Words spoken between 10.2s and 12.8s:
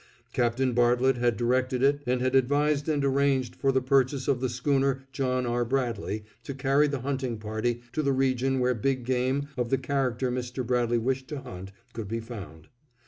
Mr. Bradley wished to hunt could be found.